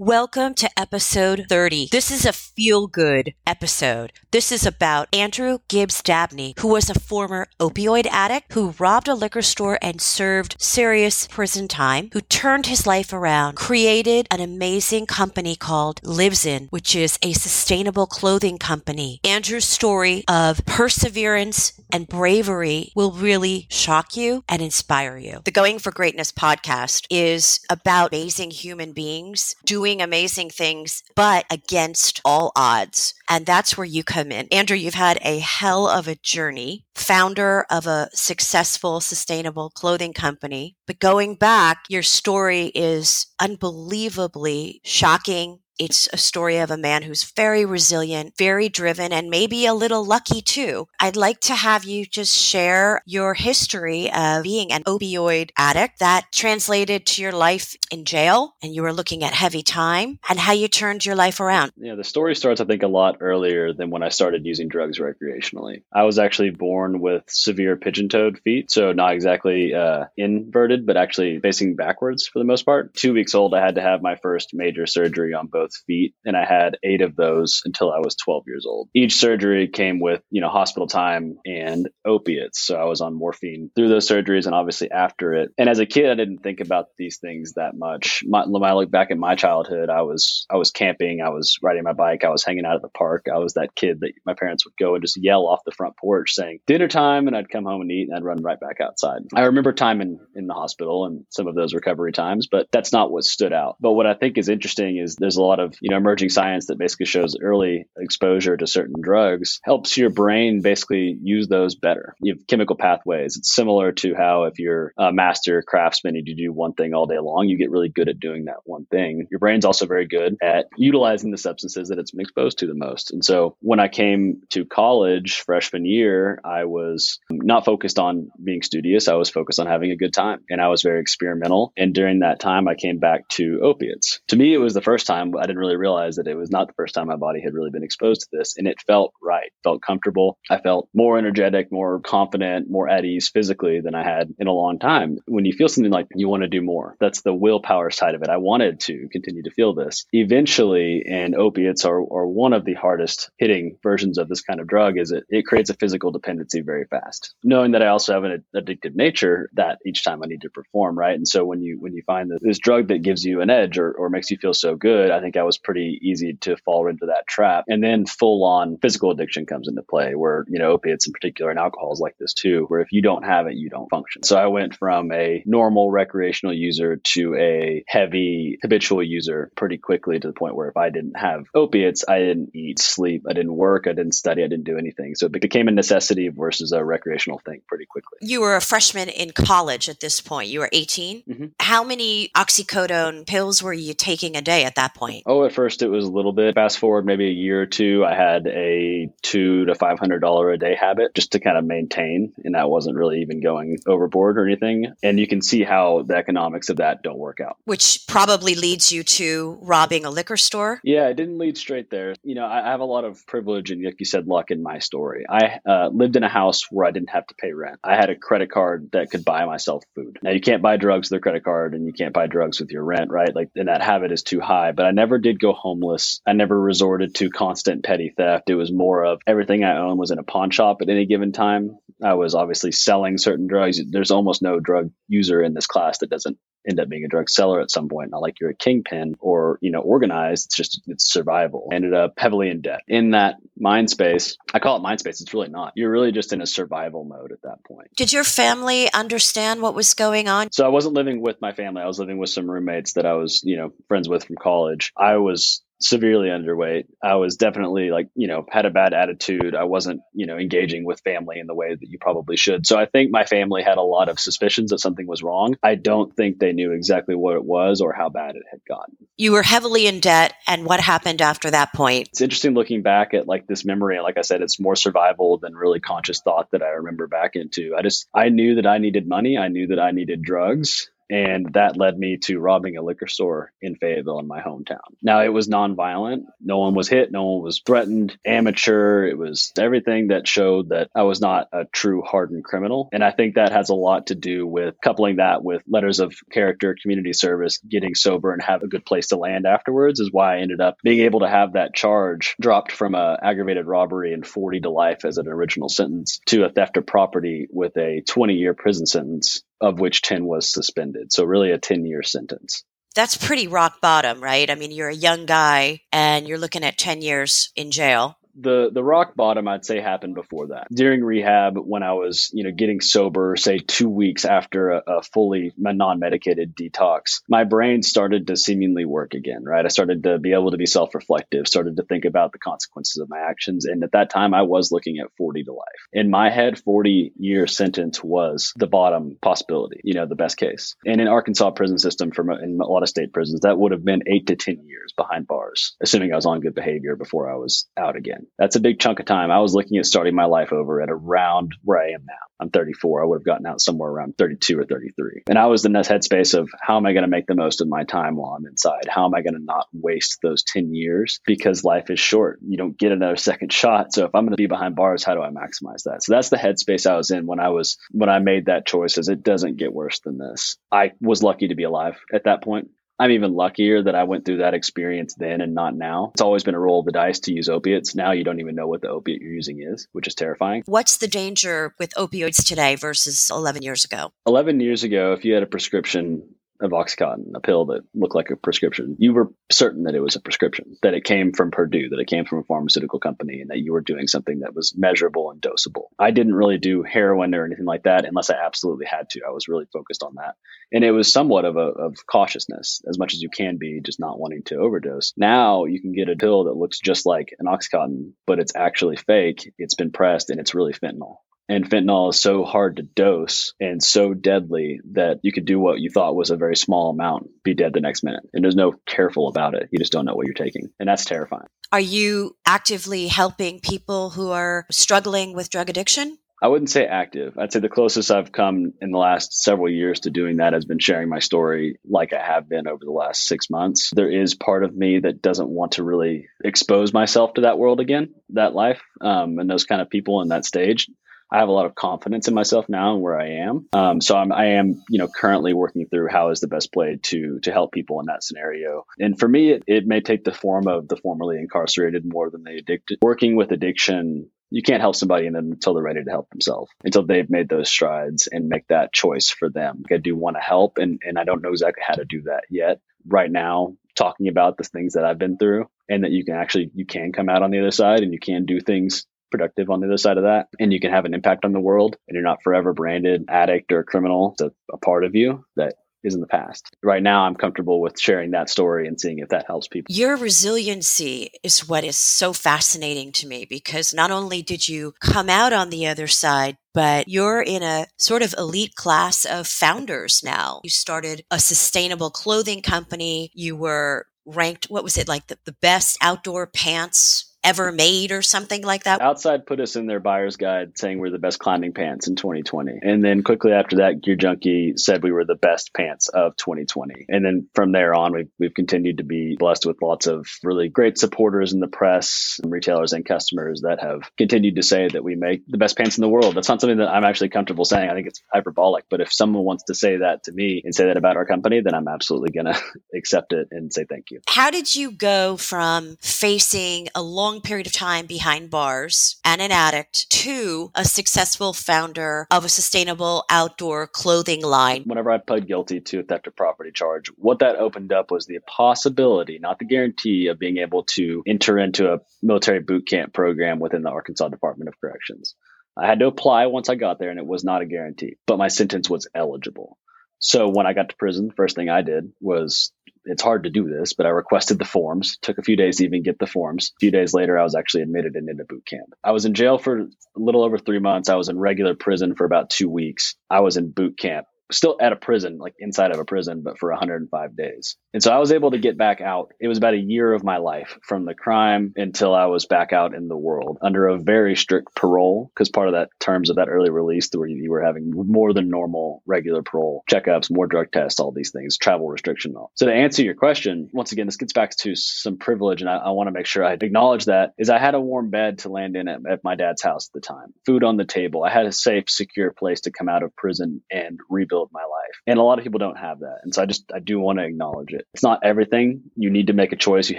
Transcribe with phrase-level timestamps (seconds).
[0.00, 1.88] Welcome to episode 30.
[1.90, 4.12] This is a feel good episode.
[4.30, 9.14] This is about Andrew Gibbs Dabney, who was a former opioid addict who robbed a
[9.16, 15.06] liquor store and served serious prison time, who turned his life around, created an amazing
[15.06, 19.18] company called Livsn, which is a sustainable clothing company.
[19.24, 25.40] Andrew's story of perseverance and bravery will really shock you and inspire you.
[25.44, 31.46] The Going for Greatness podcast is about amazing human beings doing doing amazing things, but
[31.50, 33.14] against all odds.
[33.30, 34.46] And that's where you come in.
[34.52, 40.76] Andrew, you've had a hell of a journey, founder of a successful, sustainable clothing company.
[40.86, 47.24] But going back, your story is unbelievably shocking, it's a story of a man who's
[47.24, 50.88] very resilient, very driven, and maybe a little lucky too.
[51.00, 56.26] I'd like to have you just share your history of being an opioid addict that
[56.32, 60.52] translated to your life in jail and you were looking at heavy time and how
[60.52, 61.72] you turned your life around.
[61.76, 64.98] Yeah, the story starts, I think, a lot earlier than when I started using drugs
[64.98, 65.82] recreationally.
[65.92, 70.96] I was actually born with severe pigeon toed feet, so not exactly uh, inverted, but
[70.96, 72.94] actually facing backwards for the most part.
[72.94, 76.14] Two weeks old, I had to have my first major surgery on both both feet,
[76.24, 78.88] and I had eight of those until I was 12 years old.
[78.94, 82.66] Each surgery came with, you know, hospital time and opiates.
[82.66, 85.50] So I was on morphine through those surgeries and obviously after it.
[85.58, 88.22] And as a kid, I didn't think about these things that much.
[88.26, 91.58] My, when I look back at my childhood, I was I was camping, I was
[91.62, 93.26] riding my bike, I was hanging out at the park.
[93.32, 95.96] I was that kid that my parents would go and just yell off the front
[95.96, 98.80] porch saying dinner time, and I'd come home and eat, and I'd run right back
[98.80, 99.22] outside.
[99.34, 102.92] I remember time in in the hospital and some of those recovery times, but that's
[102.92, 103.76] not what stood out.
[103.80, 106.28] But what I think is interesting is there's a lot lot of you know emerging
[106.28, 111.74] science that basically shows early exposure to certain drugs helps your brain basically use those
[111.74, 112.14] better.
[112.20, 113.36] You have chemical pathways.
[113.36, 117.06] It's similar to how if you're a master craftsman and you do one thing all
[117.06, 119.26] day long, you get really good at doing that one thing.
[119.30, 122.74] Your brain's also very good at utilizing the substances that it's been exposed to the
[122.74, 123.12] most.
[123.12, 128.62] And so when I came to college freshman year, I was not focused on being
[128.62, 129.08] studious.
[129.08, 131.72] I was focused on having a good time and I was very experimental.
[131.76, 134.20] And during that time, I came back to opiates.
[134.28, 136.68] To me, it was the first time I didn't really realize that it was not
[136.68, 138.56] the first time my body had really been exposed to this.
[138.56, 140.38] And it felt right, felt comfortable.
[140.48, 144.52] I felt more energetic, more confident, more at ease physically than I had in a
[144.52, 145.18] long time.
[145.26, 148.22] When you feel something like you want to do more, that's the willpower side of
[148.22, 148.28] it.
[148.28, 150.06] I wanted to continue to feel this.
[150.12, 154.66] Eventually, and opiates are, are one of the hardest hitting versions of this kind of
[154.66, 157.34] drug, is it, it creates a physical dependency very fast.
[157.42, 160.98] Knowing that I also have an addictive nature that each time I need to perform,
[160.98, 161.16] right?
[161.16, 163.78] And so when you when you find that this drug that gives you an edge
[163.78, 166.88] or, or makes you feel so good, I think I was pretty easy to fall
[166.88, 167.64] into that trap.
[167.68, 171.50] And then full on physical addiction comes into play where, you know, opiates in particular
[171.50, 174.22] and alcohol is like this too, where if you don't have it, you don't function.
[174.22, 180.18] So I went from a normal recreational user to a heavy habitual user pretty quickly
[180.18, 183.54] to the point where if I didn't have opiates, I didn't eat, sleep, I didn't
[183.54, 185.14] work, I didn't study, I didn't do anything.
[185.14, 188.18] So it became a necessity versus a recreational thing pretty quickly.
[188.20, 190.48] You were a freshman in college at this point.
[190.48, 191.22] You were 18.
[191.22, 191.46] Mm-hmm.
[191.60, 195.17] How many oxycodone pills were you taking a day at that point?
[195.26, 196.54] Oh, at first it was a little bit.
[196.54, 200.50] Fast forward maybe a year or two, I had a two to five hundred dollar
[200.50, 204.38] a day habit just to kind of maintain, and that wasn't really even going overboard
[204.38, 204.92] or anything.
[205.02, 207.56] And you can see how the economics of that don't work out.
[207.64, 210.80] Which probably leads you to robbing a liquor store.
[210.84, 212.14] Yeah, it didn't lead straight there.
[212.22, 214.78] You know, I have a lot of privilege and, like you said, luck in my
[214.78, 215.24] story.
[215.28, 217.78] I uh, lived in a house where I didn't have to pay rent.
[217.82, 220.18] I had a credit card that could buy myself food.
[220.22, 222.70] Now you can't buy drugs with a credit card, and you can't buy drugs with
[222.70, 223.34] your rent, right?
[223.34, 224.72] Like, and that habit is too high.
[224.72, 226.20] But I never did go homeless.
[226.26, 228.50] I never resorted to constant petty theft.
[228.50, 231.32] It was more of everything I owned was in a pawn shop at any given
[231.32, 231.78] time.
[232.04, 233.80] I was obviously selling certain drugs.
[233.90, 236.36] There's almost no drug user in this class that doesn't
[236.68, 238.10] end up being a drug seller at some point.
[238.10, 240.46] Not like you're a kingpin or, you know, organized.
[240.46, 241.70] It's just, it's survival.
[241.72, 242.82] Ended up heavily in debt.
[242.86, 245.20] In that mind space, I call it mind space.
[245.20, 245.72] It's really not.
[245.76, 247.88] You're really just in a survival mode at that point.
[247.96, 250.52] Did your family understand what was going on?
[250.52, 251.82] So I wasn't living with my family.
[251.82, 254.92] I was living with some roommates that I was, you know, friends with from college.
[254.96, 256.86] I was severely underweight.
[257.02, 259.54] I was definitely like, you know, had a bad attitude.
[259.54, 262.66] I wasn't, you know, engaging with family in the way that you probably should.
[262.66, 265.56] So I think my family had a lot of suspicions that something was wrong.
[265.62, 268.96] I don't think they knew exactly what it was or how bad it had gotten.
[269.16, 272.08] You were heavily in debt and what happened after that point?
[272.08, 274.00] It's interesting looking back at like this memory.
[274.00, 277.74] Like I said, it's more survival than really conscious thought that I remember back into.
[277.76, 279.38] I just I knew that I needed money.
[279.38, 283.52] I knew that I needed drugs And that led me to robbing a liquor store
[283.62, 284.78] in Fayetteville in my hometown.
[285.02, 286.24] Now, it was nonviolent.
[286.40, 287.10] No one was hit.
[287.10, 288.16] No one was threatened.
[288.26, 289.06] Amateur.
[289.06, 292.88] It was everything that showed that I was not a true hardened criminal.
[292.92, 296.14] And I think that has a lot to do with coupling that with letters of
[296.30, 300.36] character, community service, getting sober and have a good place to land afterwards is why
[300.36, 304.26] I ended up being able to have that charge dropped from a aggravated robbery and
[304.26, 308.34] 40 to life as an original sentence to a theft of property with a 20
[308.34, 311.12] year prison sentence of which 10 was suspended.
[311.12, 312.64] So really a 10 year sentence.
[312.94, 314.50] That's pretty rock bottom, right?
[314.50, 318.70] I mean, you're a young guy and you're looking at 10 years in jail the
[318.72, 320.68] the rock bottom I'd say happened before that.
[320.72, 325.02] During rehab, when I was you know getting sober, say two weeks after a, a
[325.02, 329.44] fully non medicated detox, my brain started to seemingly work again.
[329.44, 332.38] Right, I started to be able to be self reflective, started to think about the
[332.38, 335.88] consequences of my actions, and at that time, I was looking at forty to life.
[335.92, 339.80] In my head, forty year sentence was the bottom possibility.
[339.82, 340.76] You know, the best case.
[340.86, 343.84] And in Arkansas prison system, for in a lot of state prisons, that would have
[343.84, 347.36] been eight to ten years behind bars, assuming I was on good behavior before I
[347.36, 349.30] was out again that's a big chunk of time.
[349.30, 352.14] I was looking at starting my life over at around where I am now.
[352.40, 353.02] I'm 34.
[353.02, 355.22] I would have gotten out somewhere around 32 or 33.
[355.28, 357.60] And I was in this headspace of how am I going to make the most
[357.60, 358.86] of my time while I'm inside?
[358.88, 361.20] How am I going to not waste those 10 years?
[361.26, 362.38] Because life is short.
[362.46, 363.92] You don't get another second shot.
[363.92, 366.02] So if I'm going to be behind bars, how do I maximize that?
[366.02, 368.98] So that's the headspace I was in when I was, when I made that choice
[368.98, 370.56] is it doesn't get worse than this.
[370.70, 372.70] I was lucky to be alive at that point.
[373.00, 376.10] I'm even luckier that I went through that experience then and not now.
[376.14, 377.94] It's always been a roll of the dice to use opiates.
[377.94, 380.64] Now you don't even know what the opiate you're using is, which is terrifying.
[380.66, 384.10] What's the danger with opioids today versus 11 years ago?
[384.26, 386.28] 11 years ago, if you had a prescription
[386.60, 390.16] of Oxycontin, a pill that looked like a prescription, you were certain that it was
[390.16, 393.50] a prescription, that it came from Purdue, that it came from a pharmaceutical company, and
[393.50, 395.86] that you were doing something that was measurable and dosable.
[395.98, 399.20] I didn't really do heroin or anything like that unless I absolutely had to.
[399.26, 400.34] I was really focused on that.
[400.72, 404.00] And it was somewhat of a of cautiousness, as much as you can be, just
[404.00, 405.12] not wanting to overdose.
[405.16, 408.96] Now you can get a pill that looks just like an Oxycontin, but it's actually
[408.96, 409.52] fake.
[409.58, 411.16] It's been pressed and it's really fentanyl.
[411.48, 415.80] And fentanyl is so hard to dose and so deadly that you could do what
[415.80, 418.24] you thought was a very small amount, be dead the next minute.
[418.34, 419.68] And there's no careful about it.
[419.70, 420.68] You just don't know what you're taking.
[420.78, 421.46] And that's terrifying.
[421.72, 426.18] Are you actively helping people who are struggling with drug addiction?
[426.40, 427.36] I wouldn't say active.
[427.36, 430.64] I'd say the closest I've come in the last several years to doing that has
[430.64, 433.90] been sharing my story like I have been over the last six months.
[433.92, 437.80] There is part of me that doesn't want to really expose myself to that world
[437.80, 440.88] again, that life, um, and those kind of people in that stage.
[441.30, 443.68] I have a lot of confidence in myself now and where I am.
[443.72, 446.98] Um, so I'm, I am, you know, currently working through how is the best play
[447.02, 448.84] to to help people in that scenario.
[448.98, 452.44] And for me, it, it may take the form of the formerly incarcerated more than
[452.44, 452.98] the addicted.
[453.02, 457.28] Working with addiction you can't help somebody until they're ready to help themselves, until they've
[457.28, 459.82] made those strides and make that choice for them.
[459.92, 462.44] I do want to help, and, and I don't know exactly how to do that
[462.50, 462.80] yet.
[463.06, 466.70] Right now, talking about the things that I've been through, and that you can actually
[466.74, 469.80] you can come out on the other side, and you can do things productive on
[469.80, 472.14] the other side of that and you can have an impact on the world and
[472.14, 476.20] you're not forever branded addict or criminal a, a part of you that is in
[476.20, 476.64] the past.
[476.82, 479.94] Right now, I'm comfortable with sharing that story and seeing if that helps people.
[479.94, 485.28] Your resiliency is what is so fascinating to me because not only did you come
[485.28, 490.22] out on the other side, but you're in a sort of elite class of founders
[490.22, 490.60] now.
[490.62, 493.30] You started a sustainable clothing company.
[493.34, 498.22] You were ranked, what was it, like the, the best outdoor pants ever made or
[498.22, 499.00] something like that?
[499.00, 502.80] Outside put us in their buyer's guide saying we're the best climbing pants in 2020.
[502.82, 507.06] And then quickly after that, Gear Junkie said we were the best pants of 2020.
[507.08, 510.68] And then from there on, we've, we've continued to be blessed with lots of really
[510.68, 515.04] great supporters in the press, and retailers, and customers that have continued to say that
[515.04, 516.34] we make the best pants in the world.
[516.34, 517.88] That's not something that I'm actually comfortable saying.
[517.88, 518.84] I think it's hyperbolic.
[518.90, 521.60] But if someone wants to say that to me and say that about our company,
[521.60, 522.60] then I'm absolutely going to
[522.94, 524.20] accept it and say thank you.
[524.28, 529.42] How did you go from facing a long long period of time behind bars and
[529.42, 534.82] an addict to a successful founder of a sustainable outdoor clothing line.
[534.86, 538.24] Whenever I pled guilty to a theft of property charge, what that opened up was
[538.24, 543.12] the possibility, not the guarantee, of being able to enter into a military boot camp
[543.12, 545.34] program within the Arkansas Department of Corrections.
[545.76, 548.38] I had to apply once I got there, and it was not a guarantee, but
[548.38, 549.76] my sentence was eligible.
[550.18, 552.72] So when I got to prison, first thing I did was
[553.08, 555.18] it's hard to do this, but I requested the forms.
[555.22, 556.72] Took a few days to even get the forms.
[556.76, 558.94] A few days later, I was actually admitted into boot camp.
[559.02, 559.86] I was in jail for a
[560.16, 561.08] little over three months.
[561.08, 563.14] I was in regular prison for about two weeks.
[563.30, 566.58] I was in boot camp still at a prison, like inside of a prison, but
[566.58, 567.76] for 105 days.
[567.92, 569.32] And so I was able to get back out.
[569.40, 572.72] It was about a year of my life from the crime until I was back
[572.72, 576.36] out in the world under a very strict parole, because part of that terms of
[576.36, 580.70] that early release where you were having more than normal regular parole checkups, more drug
[580.72, 582.34] tests, all these things, travel restriction.
[582.36, 582.50] All.
[582.54, 585.76] So to answer your question, once again, this gets back to some privilege, and I,
[585.76, 588.48] I want to make sure I acknowledge that is I had a warm bed to
[588.48, 591.24] land in at, at my dad's house at the time, food on the table.
[591.24, 594.96] I had a safe, secure place to come out of prison and rebuild my life.
[595.06, 596.18] And a lot of people don't have that.
[596.22, 597.86] And so I just, I do want to acknowledge it.
[597.94, 598.82] It's not everything.
[598.96, 599.90] You need to make a choice.
[599.90, 599.98] You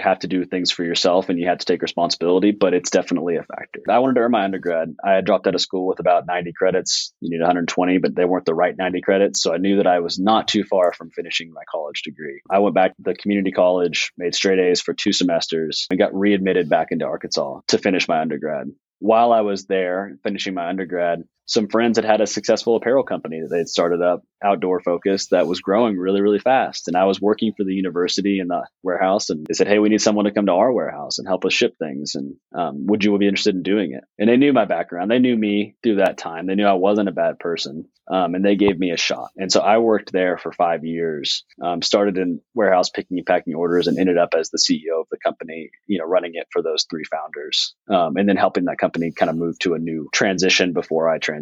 [0.00, 3.36] have to do things for yourself and you have to take responsibility, but it's definitely
[3.36, 3.80] a factor.
[3.88, 4.94] I wanted to earn my undergrad.
[5.04, 7.12] I had dropped out of school with about 90 credits.
[7.20, 9.42] You need 120, but they weren't the right 90 credits.
[9.42, 12.40] So I knew that I was not too far from finishing my college degree.
[12.50, 16.14] I went back to the community college, made straight A's for two semesters, and got
[16.14, 18.68] readmitted back into Arkansas to finish my undergrad
[19.00, 23.40] while I was there finishing my undergrad, some friends had had a successful apparel company
[23.40, 26.86] that they'd started up outdoor focused that was growing really, really fast.
[26.86, 29.88] And I was working for the university in the warehouse and they said, Hey, we
[29.88, 32.14] need someone to come to our warehouse and help us ship things.
[32.14, 34.04] And um, would you be interested in doing it?
[34.16, 35.10] And they knew my background.
[35.10, 36.46] They knew me through that time.
[36.46, 37.88] They knew I wasn't a bad person.
[38.10, 39.30] Um, and they gave me a shot.
[39.36, 43.54] And so I worked there for five years, um, started in warehouse picking and packing
[43.54, 46.60] orders and ended up as the CEO of the company, you know, running it for
[46.60, 47.76] those three founders.
[47.88, 51.18] Um, and then helping that company kind of move to a new transition before I
[51.18, 51.39] transitioned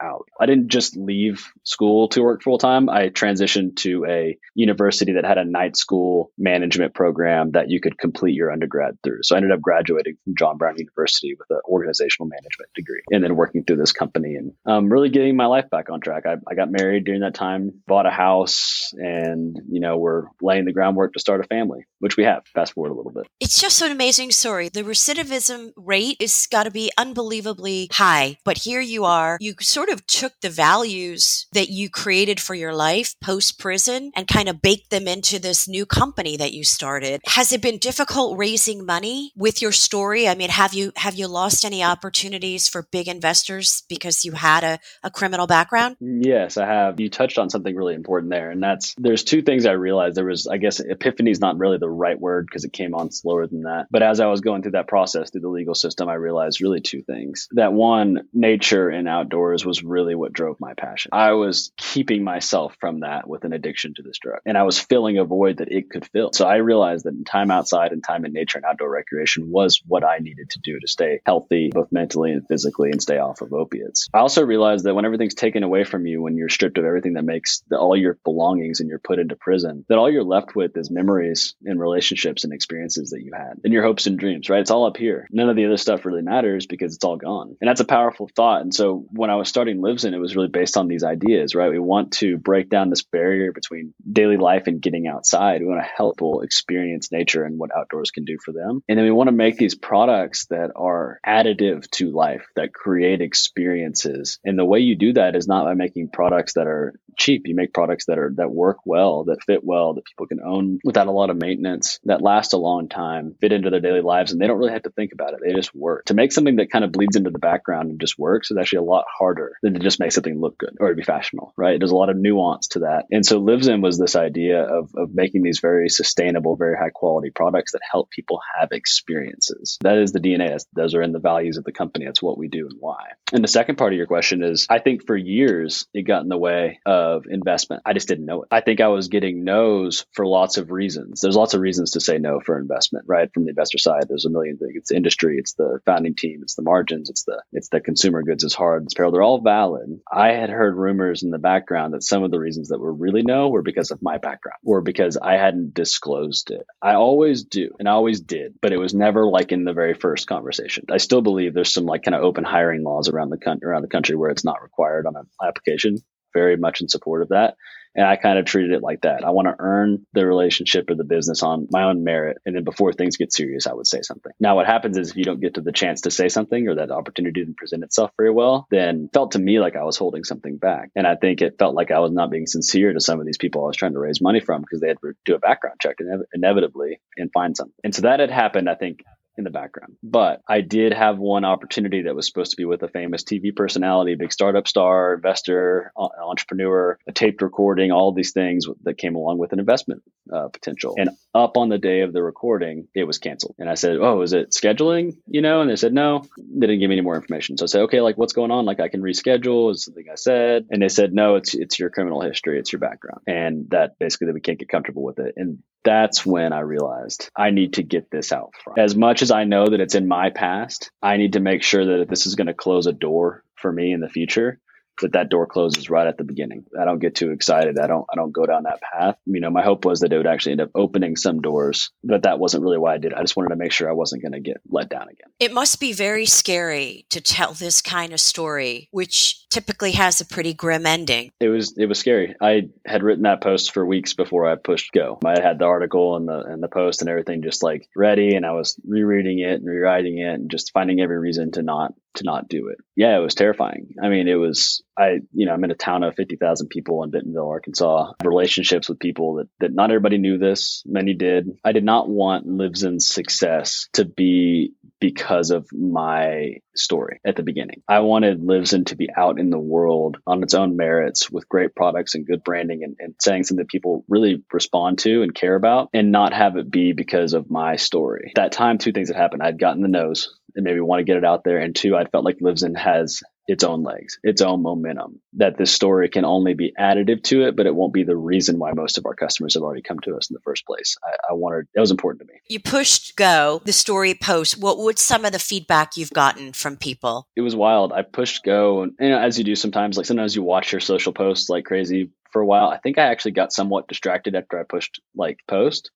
[0.00, 0.28] out.
[0.40, 2.88] I didn't just leave school to work full time.
[2.88, 7.98] I transitioned to a university that had a night school management program that you could
[7.98, 9.20] complete your undergrad through.
[9.22, 13.22] So I ended up graduating from John Brown University with an organizational management degree and
[13.22, 16.26] then working through this company and um, really getting my life back on track track.
[16.26, 20.64] I, I got married during that time, bought a house, and you know we're laying
[20.64, 22.46] the groundwork to start a family, which we have.
[22.54, 23.26] Fast forward a little bit.
[23.40, 24.68] It's just an amazing story.
[24.68, 29.38] The recidivism rate is got to be unbelievably high, but here you are.
[29.40, 34.26] You sort of took the values that you created for your life post prison and
[34.26, 37.20] kind of baked them into this new company that you started.
[37.26, 40.28] Has it been difficult raising money with your story?
[40.28, 44.64] I mean, have you have you lost any opportunities for big investors because you had
[44.64, 45.96] a, a criminal background?
[46.00, 47.00] Yes, I have.
[47.00, 50.16] You touched on something really important there, and that's there's two things I realized.
[50.16, 53.10] There was, I guess, epiphany is not really the right word because it came on
[53.10, 53.86] slower than that.
[53.90, 56.80] But as I was going through that process through the legal system, I realized really
[56.80, 57.48] two things.
[57.52, 61.10] That one, nature and outdoors was really what drove my passion.
[61.12, 64.78] I was keeping myself from that with an addiction to this drug, and I was
[64.78, 66.30] filling a void that it could fill.
[66.32, 70.04] So I realized that time outside and time in nature and outdoor recreation was what
[70.04, 73.52] I needed to do to stay healthy, both mentally and physically, and stay off of
[73.52, 74.08] opiates.
[74.12, 77.14] I also realized that when everything's taken away from you when you're stripped of everything
[77.14, 80.54] that makes the, all your belongings and you're put into prison, that all you're left
[80.54, 84.48] with is memories and relationships and experiences that you had and your hopes and dreams,
[84.48, 84.60] right?
[84.60, 85.28] It's all up here.
[85.30, 87.56] None of the other stuff really matters because it's all gone.
[87.60, 88.62] And that's a powerful thought.
[88.62, 91.70] And so when I was starting Livsn, it was really based on these ideas, right?
[91.70, 95.60] We want to break down this barrier between daily life and getting outside.
[95.60, 98.82] We want to help people experience nature and what outdoors can do for them.
[98.88, 103.20] And then we want to make these products that are additive to life, that create
[103.20, 104.38] experiences.
[104.44, 107.42] And the way you do that is not by making products that are cheap.
[107.46, 110.78] You make products that are that work well, that fit well, that people can own
[110.84, 111.67] without a lot of maintenance,
[112.04, 114.82] that last a long time, fit into their daily lives, and they don't really have
[114.82, 115.40] to think about it.
[115.44, 116.06] They just work.
[116.06, 118.78] To make something that kind of bleeds into the background and just works is actually
[118.78, 121.78] a lot harder than to just make something look good or to be fashionable, right?
[121.78, 123.04] There's a lot of nuance to that.
[123.10, 127.30] And so Livsn was this idea of, of making these very sustainable, very high quality
[127.30, 129.78] products that help people have experiences.
[129.82, 130.48] That is the DNA.
[130.48, 132.06] That's, those are in the values of the company.
[132.06, 133.12] That's what we do and why.
[133.32, 136.28] And the second part of your question is I think for years it got in
[136.28, 137.82] the way of investment.
[137.84, 138.48] I just didn't know it.
[138.50, 141.20] I think I was getting no's for lots of reasons.
[141.20, 143.32] There's lots of reasons to say no for investment, right?
[143.32, 144.72] From the investor side, there's a million things.
[144.74, 148.44] It's industry, it's the founding team, it's the margins, it's the it's the consumer goods,
[148.44, 149.12] it's hard, it's apparel.
[149.12, 150.00] They're all valid.
[150.10, 153.22] I had heard rumors in the background that some of the reasons that were really
[153.22, 156.66] no were because of my background or because I hadn't disclosed it.
[156.82, 159.94] I always do, and I always did, but it was never like in the very
[159.94, 160.84] first conversation.
[160.90, 163.82] I still believe there's some like kind of open hiring laws around the country around
[163.82, 165.98] the country where it's not required on an application
[166.34, 167.54] very much in support of that.
[167.94, 169.24] And I kind of treated it like that.
[169.24, 172.38] I want to earn the relationship or the business on my own merit.
[172.46, 174.32] And then before things get serious, I would say something.
[174.38, 176.76] Now, what happens is if you don't get to the chance to say something or
[176.76, 180.24] that opportunity didn't present itself very well, then felt to me like I was holding
[180.24, 180.90] something back.
[180.94, 183.38] And I think it felt like I was not being sincere to some of these
[183.38, 185.76] people I was trying to raise money from because they had to do a background
[185.80, 185.96] check
[186.32, 187.74] inevitably and find something.
[187.82, 189.00] And so that had happened, I think,
[189.38, 189.96] in the background.
[190.02, 193.54] But I did have one opportunity that was supposed to be with a famous TV
[193.54, 199.38] personality, big startup star, investor, entrepreneur, a taped recording, all these things that came along
[199.38, 200.02] with an investment
[200.32, 200.94] uh, potential.
[200.98, 203.54] And up on the day of the recording, it was canceled.
[203.58, 206.24] And I said, "Oh, is it scheduling?" You know, and they said no.
[206.36, 207.56] They didn't give me any more information.
[207.56, 208.64] So I said, "Okay, like what's going on?
[208.64, 211.90] Like I can reschedule." Is something I said, and they said, "No, it's it's your
[211.90, 215.34] criminal history, it's your background," and that basically that we can't get comfortable with it.
[215.36, 218.78] And that's when I realized I need to get this out front.
[218.78, 221.98] As much as I know that it's in my past, I need to make sure
[221.98, 224.60] that this is going to close a door for me in the future,
[225.00, 226.64] that that door closes right at the beginning.
[226.78, 227.78] I don't get too excited.
[227.78, 229.16] I don't I don't go down that path.
[229.26, 232.22] You know, my hope was that it would actually end up opening some doors, but
[232.22, 233.12] that wasn't really why I did.
[233.12, 233.18] It.
[233.18, 235.30] I just wanted to make sure I wasn't going to get let down again.
[235.38, 240.26] It must be very scary to tell this kind of story, which typically has a
[240.26, 241.30] pretty grim ending.
[241.40, 242.34] It was it was scary.
[242.40, 245.18] I had written that post for weeks before I pushed go.
[245.24, 248.44] I had the article and the and the post and everything just like ready and
[248.44, 252.24] I was rereading it and rewriting it and just finding every reason to not to
[252.24, 252.78] not do it.
[252.96, 253.94] Yeah, it was terrifying.
[254.02, 257.10] I mean, it was I you know, I'm in a town of 50,000 people in
[257.10, 258.12] Bentonville, Arkansas.
[258.24, 261.48] Relationships with people that that not everybody knew this, many did.
[261.64, 267.82] I did not want Livsn's success to be because of my story at the beginning.
[267.88, 271.74] I wanted Livsn to be out in the world on its own merits with great
[271.74, 275.54] products and good branding and, and saying something that people really respond to and care
[275.54, 278.32] about and not have it be because of my story.
[278.34, 279.42] That time, two things had happened.
[279.42, 281.58] I'd gotten the nose and maybe want to get it out there.
[281.58, 285.72] And two, I felt like Livsn has its own legs, its own momentum, that this
[285.72, 288.98] story can only be additive to it, but it won't be the reason why most
[288.98, 290.96] of our customers have already come to us in the first place.
[291.02, 292.40] I, I wanted, that was important to me.
[292.48, 294.58] You pushed go, the story post.
[294.58, 297.28] What would some of the feedback you've gotten from people?
[297.36, 297.92] It was wild.
[297.92, 300.80] I pushed go, and you know, as you do sometimes, like sometimes you watch your
[300.80, 302.68] social posts like crazy for a while.
[302.68, 305.92] I think I actually got somewhat distracted after I pushed like post,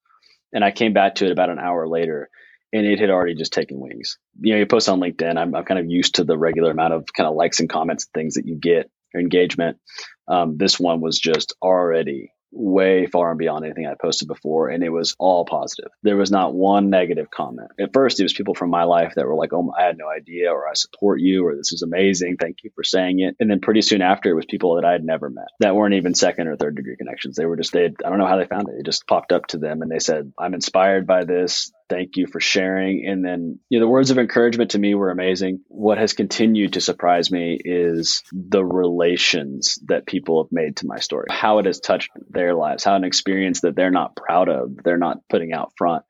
[0.52, 2.30] and I came back to it about an hour later
[2.72, 4.18] and it had already just taken wings.
[4.40, 5.36] You know, you post on LinkedIn.
[5.36, 8.06] I'm, I'm kind of used to the regular amount of kind of likes and comments
[8.06, 9.78] and things that you get or engagement.
[10.28, 14.84] Um, this one was just already way far and beyond anything I posted before, and
[14.84, 15.90] it was all positive.
[16.02, 17.70] There was not one negative comment.
[17.80, 20.08] At first, it was people from my life that were like, "Oh, I had no
[20.08, 22.36] idea," or "I support you," or "This is amazing.
[22.36, 24.92] Thank you for saying it." And then pretty soon after, it was people that I
[24.92, 27.36] had never met that weren't even second or third degree connections.
[27.36, 27.86] They were just they.
[27.86, 28.80] I don't know how they found it.
[28.80, 32.26] It just popped up to them, and they said, "I'm inspired by this thank you
[32.26, 33.06] for sharing.
[33.06, 35.60] And then, you know, the words of encouragement to me were amazing.
[35.68, 41.00] What has continued to surprise me is the relations that people have made to my
[41.00, 44.76] story, how it has touched their lives, how an experience that they're not proud of,
[44.82, 46.04] they're not putting out front,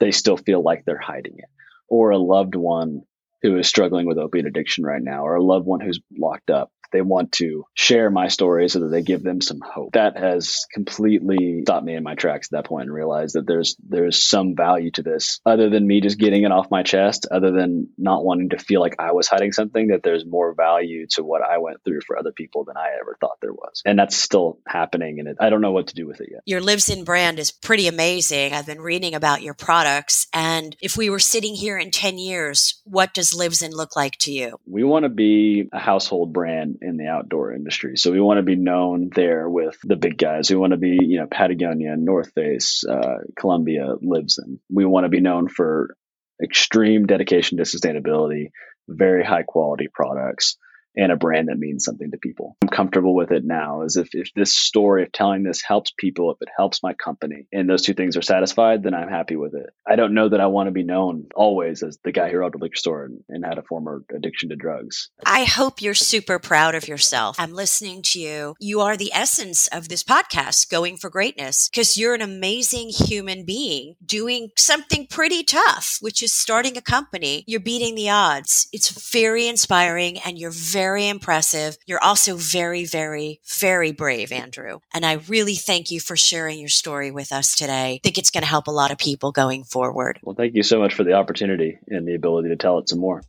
[0.00, 1.50] they still feel like they're hiding it.
[1.88, 3.02] Or a loved one
[3.42, 6.72] who is struggling with opiate addiction right now, or a loved one who's locked up
[6.92, 9.92] they want to share my story so that they give them some hope.
[9.92, 13.76] That has completely stopped me in my tracks at that point and realized that there's
[13.88, 17.50] there's some value to this other than me just getting it off my chest, other
[17.50, 21.24] than not wanting to feel like I was hiding something, that there's more value to
[21.24, 23.82] what I went through for other people than I ever thought there was.
[23.84, 26.42] And that's still happening and it, I don't know what to do with it yet.
[26.46, 28.52] Your Livsn brand is pretty amazing.
[28.52, 32.80] I've been reading about your products and if we were sitting here in 10 years,
[32.84, 34.58] what does Livsn look like to you?
[34.66, 37.96] We want to be a household brand in the outdoor industry.
[37.96, 40.50] So we want to be known there with the big guys.
[40.50, 44.58] We want to be, you know, Patagonia, North Face, uh, Columbia, Livsn.
[44.70, 45.96] We want to be known for
[46.42, 48.50] extreme dedication to sustainability,
[48.88, 50.56] very high quality products,
[50.96, 52.56] and a brand that means something to people.
[52.62, 56.30] I'm comfortable with it now as if, if this story of telling this helps people,
[56.30, 59.54] if it helps my company, and those two things are satisfied, then I'm happy with
[59.54, 59.70] it.
[59.86, 62.54] I don't know that I want to be known always as the guy who robbed
[62.54, 65.10] a liquor store and, and had a former addiction to drugs.
[65.24, 67.36] I hope you're super proud of yourself.
[67.38, 68.54] I'm listening to you.
[68.58, 73.44] You are the essence of this podcast, Going for Greatness, because you're an amazing human
[73.44, 77.44] being doing something pretty tough, which is starting a company.
[77.46, 78.68] You're beating the odds.
[78.72, 81.76] It's very inspiring and you're very very impressive.
[81.84, 84.78] You're also very, very, very brave, Andrew.
[84.94, 87.94] And I really thank you for sharing your story with us today.
[87.94, 90.20] I think it's going to help a lot of people going forward.
[90.22, 93.00] Well, thank you so much for the opportunity and the ability to tell it some
[93.00, 93.24] more.